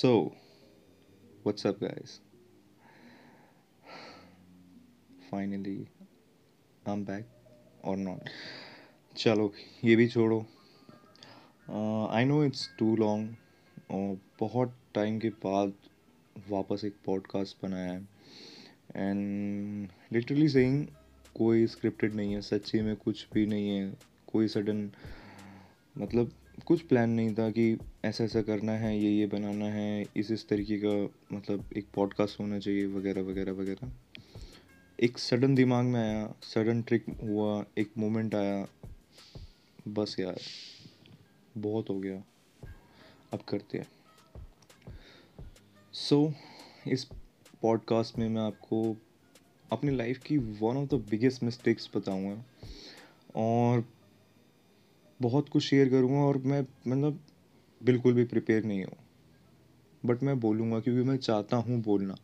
[0.00, 0.32] So,
[1.42, 2.20] what's up, guys?
[5.30, 5.88] Finally,
[6.86, 7.24] I'm back
[7.82, 8.30] or not.
[9.16, 9.52] चलो
[9.84, 10.38] ये भी छोड़ो
[12.14, 15.72] I know it's too long बहुत टाइम के बाद
[16.50, 18.00] वापस एक पॉडकास्ट बनाया है
[18.96, 20.86] एंड लिटरली सेइंग
[21.34, 23.92] कोई स्क्रिप्टेड नहीं है सच्ची में कुछ भी नहीं है
[24.32, 24.90] कोई सडन
[25.98, 26.32] मतलब
[26.66, 30.48] कुछ प्लान नहीं था कि ऐसा ऐसा करना है ये ये बनाना है इस इस
[30.48, 33.92] तरीके का मतलब एक पॉडकास्ट होना चाहिए वगैरह वगैरह वगैरह।
[35.02, 38.66] एक सडन दिमाग में आया सडन ट्रिक हुआ एक मोमेंट आया
[39.88, 40.40] बस यार
[41.58, 42.24] बहुत हो गया।
[43.32, 43.86] अब करते हैं।
[45.92, 47.04] सो so, इस
[47.62, 48.96] पॉडकास्ट में मैं आपको
[49.72, 52.44] अपनी लाइफ की one of the biggest mistakes बताऊँगा।
[53.36, 53.84] और
[55.20, 57.20] बहुत कुछ शेयर करूँगा और मैं मतलब
[57.80, 58.96] बिल्कुल भी प्रिपेयर नहीं हूँ।
[60.02, 62.14] बट मैं बोलूँगा क्योंकि मैं चाहता हूँ बोलना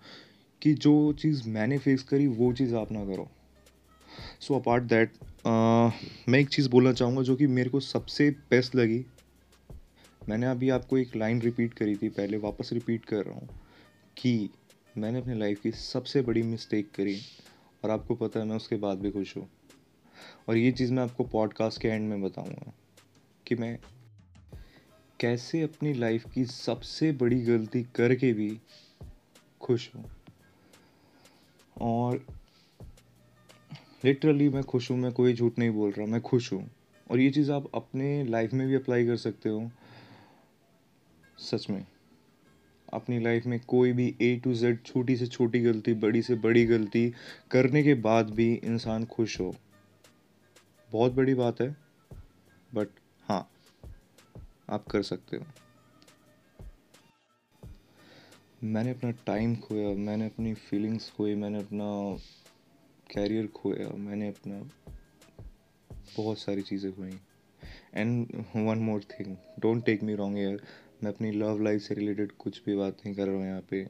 [0.62, 3.28] कि जो चीज़ मैंने फेस करी, वो चीज़ आप ना करो।
[4.40, 5.12] सो अपार्ट दैट
[6.28, 9.04] मैं एक चीज़ बोलना चाहूँगा जो कि मेरे को सबसे बेस्ट लगी।
[10.22, 13.48] मैंने अभी आपको एक लाइन रिपीट करी थी, पहले वापस रिपीट कर रहा हूँ
[14.16, 14.48] कि
[14.98, 17.18] मैंने अपनी लाइफ की सबसे बड़ी मिस्टेक करी
[17.82, 19.48] और आपको पता है मैं उसके बाद भी खुश हूँ।
[20.48, 22.72] और ये चीज़ मैं आपको पॉडकास्ट के एंड में बताऊँगा।
[23.46, 23.78] कि मैं
[25.20, 28.58] कैसे अपनी लाइफ की सबसे बड़ी गलती करके भी
[29.60, 30.04] खुश हूँ।
[31.80, 32.26] और
[34.04, 36.70] लिटरली मैं खुश हूँ, मैं कोई झूठ नहीं बोल रहा, मैं खुश हूँ।
[37.10, 39.70] और ये चीज़ आप अपने लाइफ में भी अप्लाई कर सकते हो।
[41.38, 41.86] सच में,
[42.92, 46.64] अपनी लाइफ में कोई भी ए टू जेड छोटी से छोटी गलती, बड़ी से बड़ी
[46.66, 47.12] गलती
[47.50, 49.54] करने के बाद भी इंसान खुश हो।
[50.90, 51.76] बहुत बड़ी बात है
[52.74, 52.88] बट
[53.26, 53.48] हाँ
[54.68, 55.44] आप कर सकते हो।
[58.64, 61.86] मैंने अपना टाइम खोया, मैंने अपनी फीलिंग्स खोई, मैंने अपना
[63.10, 64.60] कैरियर खोया, मैंने अपना
[66.16, 67.18] बहुत सारी चीज़ें खोई।
[67.94, 68.26] And
[68.56, 70.60] one more thing don't take me wrong year
[71.02, 73.80] मैं अपनी लव लाइफ से रिलेटेड कुछ भी बात नहीं कर रहा हूँ यहाँ पे,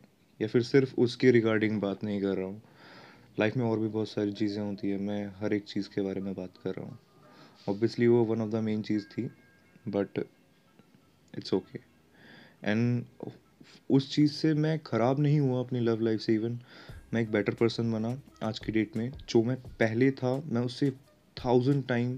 [0.41, 2.63] या फिर सिर्फ़ उसके रिगार्डिंग बात नहीं कर रहा हूँ।
[3.39, 6.21] लाइफ में और भी बहुत सारी चीज़ें होती है, मैं हर एक चीज़ के बारे
[6.21, 6.99] में बात कर रहा हूँ।
[7.69, 9.31] ऑब्वियसली वो वन ऑफ़ द मेन चीज़ थी
[9.89, 10.19] बट
[11.39, 11.79] इट्स ओके
[12.65, 13.05] एंड
[13.91, 16.59] उस चीज़ से मैं ख़राब नहीं हुआ अपनी लव लाइफ से इवन
[17.15, 18.09] मैं एक बेटर पर्सन बना
[18.43, 20.91] आज की डेट में, जो मैं पहले था, मैं उससे
[21.37, 22.13] thousand time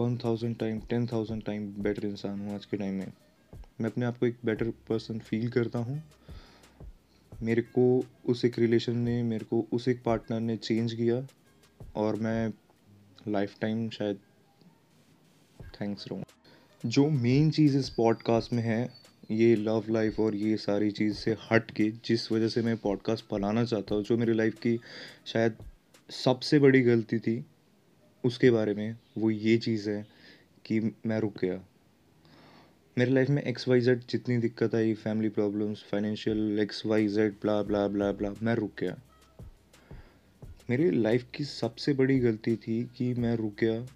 [0.00, 3.12] one thousand time ten thousand time better इंसान हूँ आज के टाइम में.
[3.80, 6.02] मैं अपने आप को एक बेटर पर्सन फील करता हूँ.
[7.42, 7.84] मेरे को
[8.28, 11.26] उस एक रिलेशन ने, मेरे को उस एक पार्टनर ने चेंज किया
[11.94, 12.52] और मैं
[13.28, 14.18] लाइफ टाइम शायद
[15.62, 16.24] थैंक्स रहूँ।
[16.86, 18.90] जो मेन चीज़ इस पॉडकास्ट में है,
[19.30, 23.24] ये लव लाइफ और ये सारी चीज़ से हट के जिस वजह से मैं पॉडकास्ट
[23.32, 24.80] बनाना चाहता हूँ, जो मेरी लाइफ की
[25.26, 25.56] शायद
[26.10, 27.46] सबसे बड़ी गलती थी,
[28.24, 30.06] उसके बारे में वो ये चीज़ है
[30.64, 31.64] कि मैं रुक गया।
[32.98, 37.32] मेरे लाइफ में एक्स वाई जेड जितनी दिक्कत आई family problems financial X Y Z
[37.32, 38.98] blah blah blah blah मैं रुक गया।
[40.70, 43.86] मेरी लाइफ की सबसे बड़ी गलती थी कि मैं रुक गया।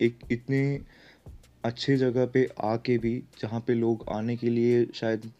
[0.00, 0.80] एक इतने
[1.64, 5.32] अच्छे जगह पे आके भी, जहाँ पे लोग आने के लिए शायद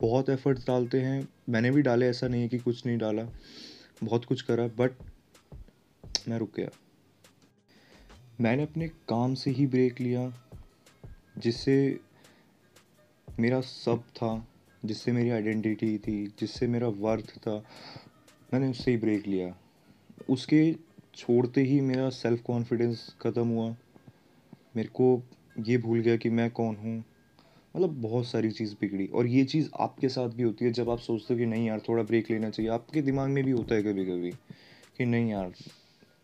[0.00, 3.22] बहुत एफर्ट्स डालते हैं। मैंने भी डाले, ऐसा नहीं है कि कुछ नहीं डाला।
[4.04, 4.90] बहुत कुछ करा बट
[6.28, 6.68] मैं रुक गया।
[8.40, 10.48] मैंने अपने काम से ही ब्रेक लिया,
[11.38, 12.00] जिससे
[13.40, 14.48] मेरा सब था,
[14.84, 17.64] जिससे मेरी आइडेंटिटी थी, जिससे मेरा वर्थ था।
[18.54, 19.58] मैंने उससे ही ब्रेक लिया।
[20.28, 20.76] उसके
[21.14, 23.76] छोड़ते ही मेरा सेल्फ कॉन्फिडेंस ख़त्म हुआ।
[24.76, 25.22] मेरे को
[25.58, 27.04] ये भूल गया कि मैं कौन हूँ।
[27.76, 30.98] मतलब बहुत सारी चीज़ बिगड़ी और ये चीज़ आपके साथ भी होती है जब आप
[30.98, 33.82] सोचते हो कि नहीं यार, थोड़ा ब्रेक लेना चाहिए। आपके दिमाग में भी होता है
[33.82, 34.30] कभी कभी
[34.96, 35.52] कि नहीं यार,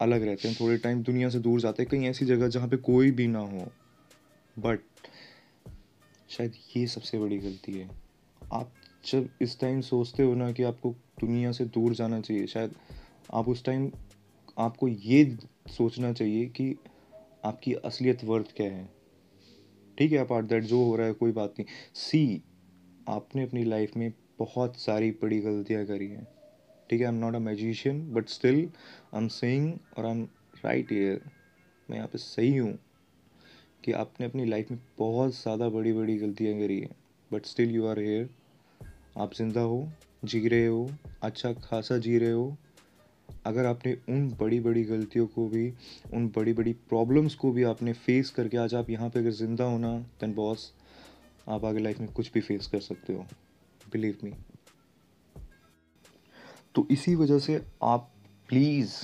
[0.01, 2.77] अलग रहते हैं, थोड़े टाइम दुनिया से दूर जाते हैं, कहीं ऐसी जगह जहाँ पे
[2.77, 3.73] कोई भी ना हो।
[4.59, 4.81] बट
[6.29, 7.91] शायद ये सबसे बड़ी गलती है।
[8.53, 8.73] आप
[9.05, 10.91] जब इस टाइम सोचते हो ना कि आपको
[11.21, 12.75] दुनिया से दूर जाना चाहिए, शायद
[13.31, 13.91] आप उस टाइम
[14.59, 15.25] आपको ये
[15.69, 16.75] सोचना चाहिए कि
[17.45, 18.89] आपकी असलियत वर्थ क्या है।
[19.99, 22.43] ठीक है अपार्ट दैट जो हो रहा है, कोई बात नहीं। सी
[23.09, 26.27] आपने अपनी लाइफ में बहुत सारी बड़ी गलतियाँ करी हैं।
[26.91, 30.23] ठीक है I am not a magician but still I am saying और आई एम
[30.65, 31.21] राइट ईयर
[31.89, 32.79] मैं यहाँ पे सही हूँ
[33.85, 36.95] कि आपने अपनी लाइफ में बहुत ज़्यादा बड़ी बड़ी गलतियाँ करी हैं।
[37.31, 38.29] But still you are here
[39.19, 39.89] आप ज़िंदा हो,
[40.25, 40.89] जी रहे हो
[41.23, 42.57] अच्छा खासा जी रहे हो
[43.47, 45.73] अगर आपने उन बड़ी बड़ी गलतियों को भी,
[46.15, 49.65] उन बड़ी बड़ी प्रॉब्लम्स को भी आपने फेस करके आज आप यहाँ पे अगर ज़िंदा
[49.65, 50.73] हो ना दैन बॉस
[51.49, 53.27] आप आगे लाइफ में कुछ भी फेस कर सकते हो।
[53.93, 54.33] बिलीव मी
[56.75, 58.09] तो इसी वजह से आप
[58.49, 58.95] प्लीज़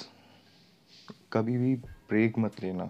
[1.33, 2.89] कभी भी ब्रेक मत लेना।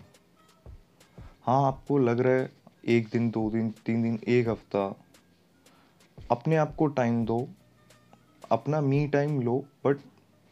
[1.42, 2.50] हाँ आपको लग रहा है
[2.88, 4.84] एक दिन, दो दिन, तीन दिन, एक हफ़्ता,
[6.30, 7.48] अपने आप को टाइम दो,
[8.50, 9.56] अपना मी टाइम लो
[9.86, 9.98] बट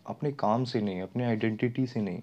[0.06, 2.22] अपने काम से नहीं, अपने आइडेंटिटी से नहीं,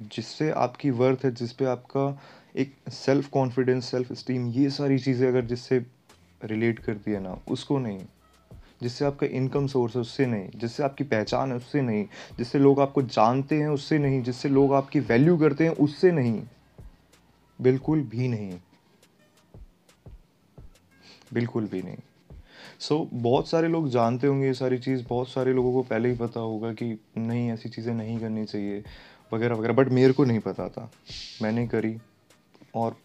[0.00, 2.20] जिससे आपकी वर्थ है जिस पे आपका
[2.56, 5.78] एक सेल्फ कॉन्फिडेंस सेल्फ स्टीम ये सारी चीज़ें अगर जिससे
[6.40, 8.06] रिलेट करती है ना, उसको नहीं,
[8.82, 12.06] जिससे आपका इनकम सोर्स है, उससे नहीं, जिससे आपकी पहचान है, उससे नहीं,
[12.38, 16.42] जिससे लोग आपको जानते हैं, उससे नहीं, जिससे लोग आपकी वैल्यू करते हैं, उससे नहीं,
[17.60, 18.60] बिल्कुल भी नहीं,
[21.32, 21.96] बिल्कुल भी नहीं।
[22.80, 26.08] सो so, बहुत सारे लोग जानते होंगे ये सारी चीज़ बहुत सारे लोगों को पहले
[26.08, 26.86] ही पता होगा कि
[27.16, 28.82] नहीं ऐसी चीज़ें नहीं करनी चाहिए
[29.32, 30.90] वगैरह वगैरह बट मेरे को नहीं पता था।
[31.42, 31.96] मैंने करी
[32.74, 32.96] और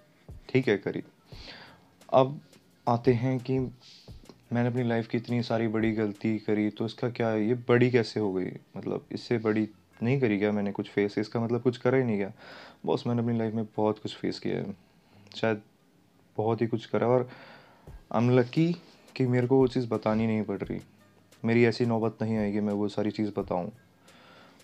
[0.49, 1.03] ठीक है करी।
[2.13, 2.39] अब
[2.87, 7.33] आते हैं कि मैंने अपनी लाइफ की इतनी सारी बड़ी गलती करी तो इसका क्या
[7.33, 8.51] ये बड़ी कैसे हो गई?
[8.77, 9.67] मतलब इससे बड़ी
[10.03, 12.31] नहीं करी क्या मैंने कुछ फेस इसका मतलब कुछ करा ही नहीं क्या
[12.85, 14.75] बॉस मैंने अपनी लाइफ में बहुत कुछ फेस किया है।
[15.35, 15.61] शायद
[16.37, 17.29] बहुत ही कुछ करा और
[18.13, 18.75] आई एम लकी
[19.15, 20.79] कि मेरे को वो चीज़ बतानी नहीं पड़ रही।
[21.43, 23.71] मेरी ऐसी नौबत नहीं आएगी, मैं वो सारी चीज़ बताऊँ।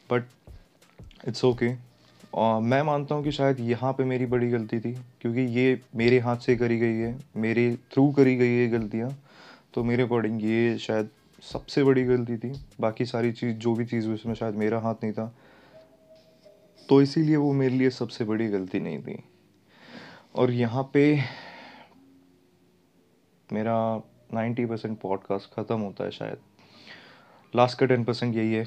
[0.10, 0.24] बट
[1.28, 1.70] इट्स ओके
[2.62, 6.38] मैं मानता हूँ कि शायद यहाँ पे मेरी बड़ी गलती थी, क्योंकि ये मेरे हाथ
[6.38, 9.10] से करी गई है, मेरे थ्रू करी गई है गलतियाँ।
[9.74, 11.10] तो मेरे अकॉर्डिंग ये शायद
[11.44, 12.52] सबसे बड़ी गलती थी।
[12.82, 15.34] बाकी सारी चीज़, जो भी चीज़ हुई उसमें शायद मेरा हाथ नहीं था।
[16.90, 19.18] तो इसीलिए वो मेरे लिए सबसे बड़ी गलती नहीं थी।
[20.36, 21.04] और यहाँ पे
[23.50, 23.78] मेरा
[24.34, 26.38] नाइन्टी परसेंट पॉडकास्ट ख़त्म होता है शायद।
[27.54, 28.64] लास्ट का टेन परसेंट यही है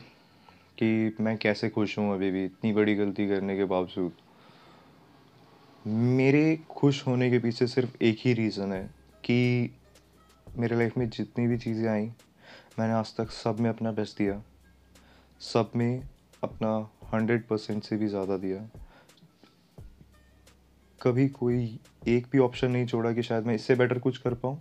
[0.78, 4.12] कि मैं कैसे खुश हूँ अभी भी, इतनी बड़ी गलती करने के बावजूद।
[5.86, 8.82] मेरे खुश होने के पीछे सिर्फ़ एक ही रीज़न है
[9.24, 9.70] कि
[10.58, 12.06] मेरे लाइफ में जितनी भी चीज़ें आई,
[12.78, 14.42] मैंने आज तक सब में अपना बेस्ट दिया।
[15.40, 16.08] सब में
[16.42, 18.58] अपना हंड्रेड परसेंट से भी ज़्यादा दिया।
[21.02, 24.58] कभी कोई एक भी ऑप्शन नहीं छोड़ा कि शायद मैं इससे बेटर कुछ कर पाऊँ।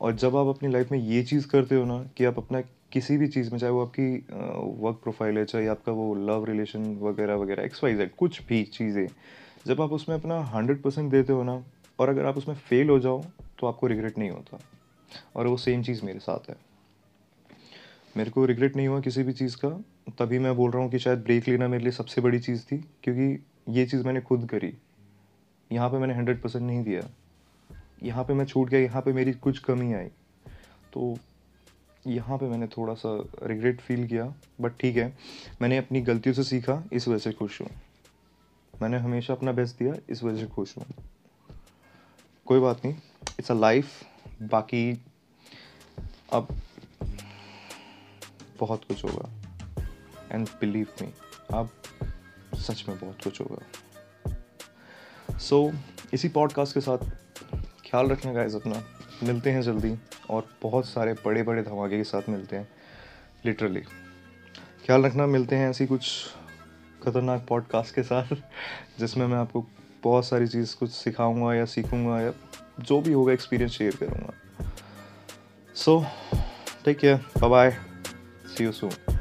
[0.00, 2.60] और जब आप अपनी लाइफ में ये चीज़ करते हो ना कि आप अपना
[2.92, 4.14] किसी भी चीज़ में, चाहे वो आपकी
[4.82, 8.62] वर्क प्रोफ़ाइल है, चाहे आपका वो लव रिलेशन वगैरह वगैरह एक्स वाई जेड कुछ भी
[8.64, 9.06] चीज़ें,
[9.66, 11.62] जब आप उसमें अपना हंड्रेड परसेंट देते हो ना,
[11.98, 13.22] और अगर आप उसमें फेल हो जाओ
[13.58, 14.58] तो आपको रिग्रेट नहीं होता।
[15.36, 16.56] और वो सेम चीज़ मेरे साथ है।
[18.16, 19.68] मेरे को रिग्रेट नहीं हुआ किसी भी चीज़ का,
[20.18, 22.78] तभी मैं बोल रहा हूँ कि शायद ब्रेक लेना मेरे लिए सबसे बड़ी चीज़ थी,
[23.02, 24.74] क्योंकि ये चीज़ मैंने खुद करी।
[25.72, 27.02] यहाँ पे मैंने हंड्रेड परसेंट नहीं दिया।
[28.02, 30.08] यहाँ पे मैं छूट गया, यहाँ पे मेरी कुछ कमी आई।
[30.92, 31.16] तो
[32.06, 34.24] यहाँ पे मैंने थोड़ा सा रिग्रेट फील किया
[34.60, 35.12] बट ठीक है।
[35.62, 37.68] मैंने अपनी गलतियों से सीखा, इस वजह से खुश हूँ।
[38.74, 40.86] मैंने हमेशा अपना बेस्ट दिया, इस वजह से खुश हूँ।
[42.46, 42.94] कोई बात नहीं
[43.38, 44.02] इट्स अ लाइफ
[44.42, 44.92] बाकी
[46.32, 46.48] अब
[48.58, 49.30] बहुत कुछ होगा।
[50.32, 51.12] एंड बिलीव मी
[51.54, 51.70] अब
[52.56, 53.62] सच में बहुत कुछ होगा।
[55.42, 55.76] सो so,
[56.14, 56.98] इसी पॉडकास्ट के साथ
[57.64, 58.84] ख़्याल रखना गाइज़ अपना।
[59.22, 59.96] मिलते हैं जल्दी
[60.30, 62.68] और बहुत सारे बड़े बड़े धमाके के साथ मिलते हैं
[63.44, 63.80] लिटरली
[64.86, 66.26] ख्याल रखना मिलते हैं ऐसी कुछ
[67.02, 68.34] खतरनाक पॉडकास्ट के साथ
[68.98, 69.66] जिसमें मैं आपको
[70.02, 72.32] बहुत सारी चीज़ कुछ सिखाऊँगा या सीखूँगा या
[72.80, 74.34] जो भी होगा एक्सपीरियंस शेयर करूँगा।
[75.74, 76.06] So
[76.84, 77.76] take care bye bye
[78.46, 79.11] see you soon